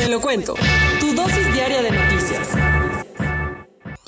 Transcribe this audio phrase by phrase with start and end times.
[0.00, 0.54] Te lo cuento.
[0.98, 2.56] Tu dosis diaria de noticias.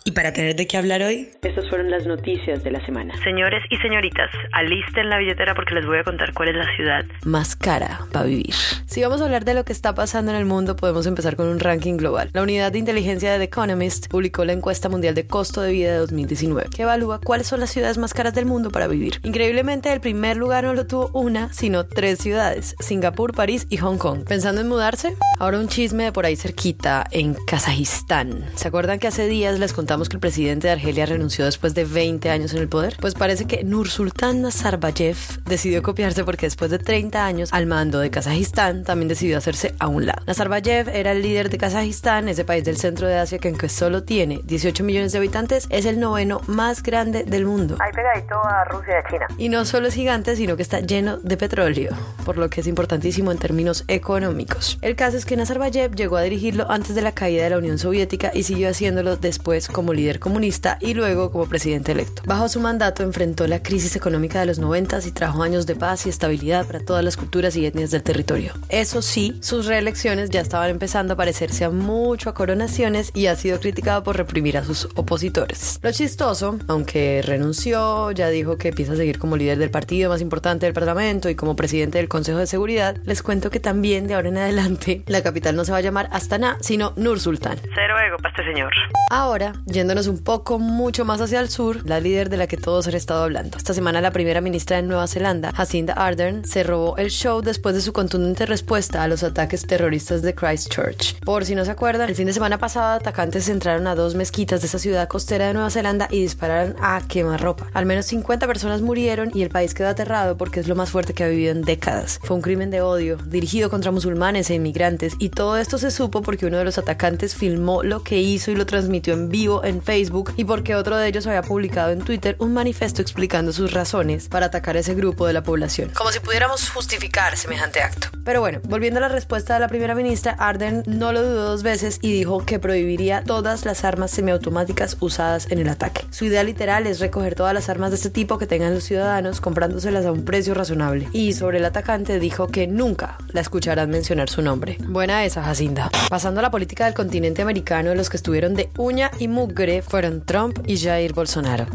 [0.05, 1.29] ¿Y para tener de qué hablar hoy?
[1.43, 3.15] Estas fueron las noticias de la semana.
[3.23, 7.05] Señores y señoritas, alisten la billetera porque les voy a contar cuál es la ciudad
[7.25, 8.53] más cara para vivir.
[8.87, 11.47] Si vamos a hablar de lo que está pasando en el mundo, podemos empezar con
[11.47, 12.31] un ranking global.
[12.33, 15.93] La unidad de inteligencia de The Economist publicó la encuesta mundial de costo de vida
[15.93, 19.21] de 2019, que evalúa cuáles son las ciudades más caras del mundo para vivir.
[19.23, 23.99] Increíblemente, el primer lugar no lo tuvo una, sino tres ciudades, Singapur, París y Hong
[23.99, 24.25] Kong.
[24.27, 25.15] ¿Pensando en mudarse?
[25.39, 28.45] Ahora un chisme de por ahí cerquita, en Kazajistán.
[28.57, 31.85] ¿Se acuerdan que hace días les contamos que el presidente de Argelia renunció después de
[31.85, 32.97] 20 años en el poder?
[32.99, 38.09] Pues parece que Nursultán Nazarbayev decidió copiarse porque después de 30 años al mando de
[38.09, 40.23] Kazajistán también decidió hacerse a un lado.
[40.27, 44.03] Nazarbayev era el líder de Kazajistán, ese país del centro de Asia que aunque solo
[44.03, 47.77] tiene 18 millones de habitantes, es el noveno más grande del mundo.
[47.79, 49.27] Ahí pegadito a Rusia y a China.
[49.37, 52.67] Y no solo es gigante, sino que está lleno de petróleo, por lo que es
[52.67, 54.79] importantísimo en términos económicos.
[54.81, 57.77] El caso es que Nazarbayev llegó a dirigirlo antes de la caída de la Unión
[57.77, 62.23] Soviética y siguió haciéndolo después como como líder comunista y luego como presidente electo.
[62.25, 66.07] Bajo su mandato enfrentó la crisis económica de los 90 y trajo años de paz
[66.07, 68.53] y estabilidad para todas las culturas y etnias del territorio.
[68.69, 73.35] Eso sí, sus reelecciones ya estaban empezando a parecerse a mucho a coronaciones y ha
[73.35, 75.81] sido criticado por reprimir a sus opositores.
[75.83, 80.21] Lo chistoso, aunque renunció, ya dijo que empieza a seguir como líder del partido más
[80.21, 84.15] importante del Parlamento y como presidente del Consejo de Seguridad, les cuento que también de
[84.15, 87.59] ahora en adelante la capital no se va a llamar Astana, sino Nur Sultan.
[87.75, 88.73] Cero ego para este señor.
[89.11, 92.89] Ahora, Yéndonos un poco mucho más hacia el sur, la líder de la que todos
[92.89, 93.57] han estado hablando.
[93.57, 97.75] Esta semana la primera ministra de Nueva Zelanda, Jacinda Ardern, se robó el show después
[97.75, 101.19] de su contundente respuesta a los ataques terroristas de Christchurch.
[101.21, 104.61] Por si no se acuerdan, el fin de semana pasado atacantes entraron a dos mezquitas
[104.61, 107.71] de esa ciudad costera de Nueva Zelanda y dispararon a quemarropa.
[107.73, 111.15] Al menos 50 personas murieron y el país quedó aterrado porque es lo más fuerte
[111.15, 112.21] que ha vivido en décadas.
[112.23, 116.21] Fue un crimen de odio dirigido contra musulmanes e inmigrantes y todo esto se supo
[116.21, 119.83] porque uno de los atacantes filmó lo que hizo y lo transmitió en vivo en
[119.83, 124.29] Facebook y porque otro de ellos había publicado en Twitter un manifiesto explicando sus razones
[124.29, 125.91] para atacar a ese grupo de la población.
[125.95, 128.09] Como si pudiéramos justificar semejante acto.
[128.25, 131.63] Pero bueno, volviendo a la respuesta de la primera ministra, Arden no lo dudó dos
[131.63, 136.05] veces y dijo que prohibiría todas las armas semiautomáticas usadas en el ataque.
[136.11, 139.41] Su idea literal es recoger todas las armas de este tipo que tengan los ciudadanos
[139.41, 141.09] comprándoselas a un precio razonable.
[141.13, 144.79] Y sobre el atacante dijo que nunca la escucharán mencionar su nombre.
[144.81, 145.91] Buena esa, Jacinda.
[146.09, 149.52] Pasando a la política del continente americano, los que estuvieron de uña y mugre
[149.83, 151.67] fueron Trump y Jair Bolsonaro.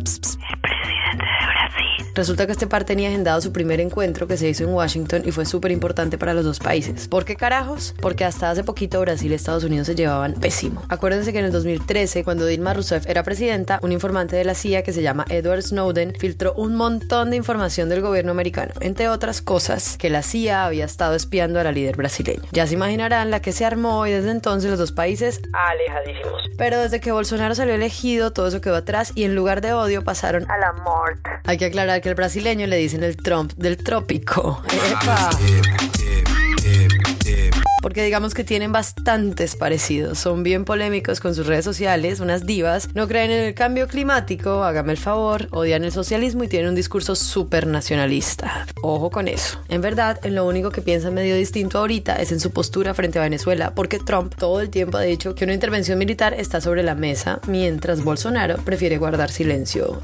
[2.17, 5.31] Resulta que este par tenía agendado su primer encuentro que se hizo en Washington y
[5.31, 7.07] fue súper importante para los dos países.
[7.07, 7.93] ¿Por qué carajos?
[8.01, 10.81] Porque hasta hace poquito Brasil y Estados Unidos se llevaban pésimo.
[10.89, 14.81] Acuérdense que en el 2013, cuando Dilma Rousseff era presidenta, un informante de la CIA
[14.81, 19.43] que se llama Edward Snowden filtró un montón de información del gobierno americano, entre otras
[19.43, 22.41] cosas que la CIA había estado espiando a la líder brasileña.
[22.51, 26.41] Ya se imaginarán la que se armó y desde entonces los dos países alejadísimos.
[26.57, 30.03] Pero desde que Bolsonaro salió elegido, todo eso quedó atrás y en lugar de odio
[30.03, 31.29] pasaron a la muerte.
[31.45, 34.61] Hay que aclarar que el brasileño le dicen el Trump del trópico.
[34.91, 35.29] ¡Epa!
[37.81, 40.19] Porque digamos que tienen bastantes parecidos.
[40.19, 44.63] Son bien polémicos con sus redes sociales, unas divas, no creen en el cambio climático,
[44.63, 48.65] hágame el favor, odian el socialismo y tienen un discurso súper nacionalista.
[48.81, 49.61] Ojo con eso.
[49.69, 53.19] En verdad, en lo único que piensan medio distinto ahorita es en su postura frente
[53.19, 56.83] a Venezuela, porque Trump todo el tiempo ha dicho que una intervención militar está sobre
[56.83, 60.01] la mesa, mientras Bolsonaro prefiere guardar silencio.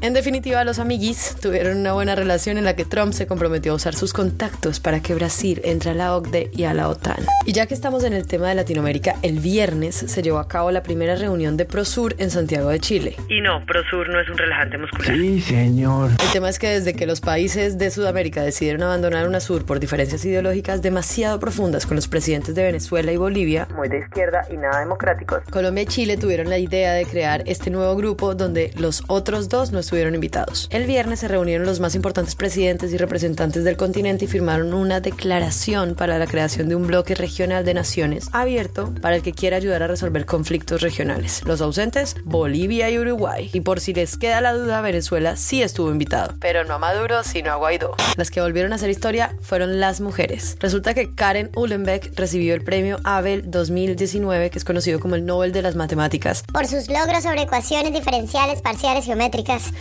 [0.00, 3.74] En definitiva, los amiguis tuvieron una buena relación en la que Trump se comprometió a
[3.76, 7.18] usar sus contactos para que Brasil entre a la OCDE y a la OTAN.
[7.46, 10.70] Y ya que estamos en el tema de Latinoamérica, el viernes se llevó a cabo
[10.70, 13.16] la primera reunión de Prosur en Santiago de Chile.
[13.28, 15.16] Y no, Prosur no es un relajante muscular.
[15.16, 16.10] Sí, señor.
[16.10, 20.24] El tema es que desde que los países de Sudamérica decidieron abandonar UNASUR por diferencias
[20.24, 24.80] ideológicas demasiado profundas con los presidentes de Venezuela y Bolivia, muy de izquierda y nada
[24.80, 29.48] democráticos, Colombia y Chile tuvieron la idea de crear este nuevo grupo donde los otros
[29.48, 30.68] dos no estuvieron invitados.
[30.70, 35.00] El viernes se reunieron los más importantes presidentes y representantes del continente y firmaron una
[35.00, 39.56] declaración para la creación de un bloque regional de naciones abierto para el que quiera
[39.56, 41.42] ayudar a resolver conflictos regionales.
[41.44, 43.50] Los ausentes, Bolivia y Uruguay.
[43.52, 47.22] Y por si les queda la duda, Venezuela sí estuvo invitado, pero no a Maduro,
[47.24, 47.94] sino a Guaidó.
[48.16, 50.56] Las que volvieron a hacer historia fueron las mujeres.
[50.60, 55.52] Resulta que Karen Uhlenbeck recibió el premio Abel 2019, que es conocido como el Nobel
[55.52, 59.72] de las Matemáticas, por sus logros sobre ecuaciones diferenciales parciales geométricas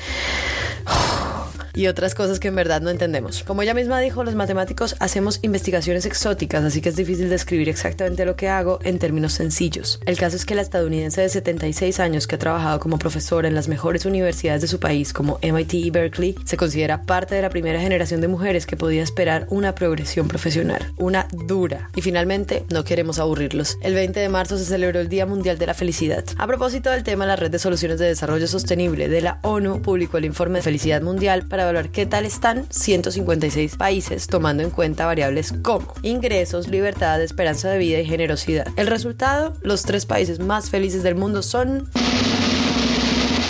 [1.73, 3.43] y otras cosas que en verdad no entendemos.
[3.43, 8.25] Como ella misma dijo, los matemáticos hacemos investigaciones exóticas, así que es difícil describir exactamente
[8.25, 9.99] lo que hago en términos sencillos.
[10.05, 13.55] El caso es que la estadounidense de 76 años que ha trabajado como profesora en
[13.55, 17.49] las mejores universidades de su país como MIT y Berkeley, se considera parte de la
[17.49, 21.89] primera generación de mujeres que podía esperar una progresión profesional, una dura.
[21.95, 23.77] Y finalmente, no queremos aburrirlos.
[23.81, 26.23] El 20 de marzo se celebró el Día Mundial de la Felicidad.
[26.37, 30.17] A propósito del tema, la Red de Soluciones de Desarrollo Sostenible de la ONU publicó
[30.17, 35.05] el informe de felicidad mundial para evaluar qué tal están 156 países, tomando en cuenta
[35.05, 38.67] variables como ingresos, libertad, esperanza de vida y generosidad.
[38.75, 41.89] El resultado, los tres países más felices del mundo son...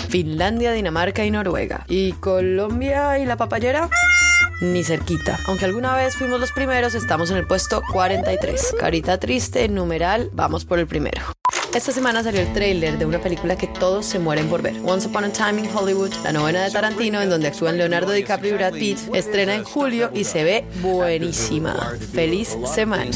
[0.08, 1.84] Finlandia, Dinamarca y Noruega.
[1.88, 3.88] ¿Y Colombia y la papayera?
[4.60, 5.38] Ni cerquita.
[5.46, 8.74] Aunque alguna vez fuimos los primeros, estamos en el puesto 43.
[8.78, 11.22] Carita triste, numeral, vamos por el primero.
[11.74, 14.74] Esta semana salió el tráiler de una película que todos se mueren por ver.
[14.84, 18.54] Once Upon a Time in Hollywood, la novena de Tarantino, en donde actúan Leonardo DiCaprio
[18.54, 21.96] y Brad Pitt, estrena en julio y se ve buenísima.
[22.12, 23.12] Feliz semana.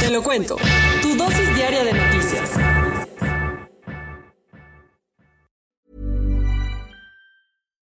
[0.00, 0.56] Te lo cuento.
[1.00, 2.50] Tu dosis diaria de noticias.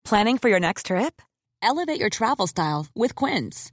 [0.04, 1.22] Planning for your next trip?
[1.62, 3.72] Elevate your travel style with Quince.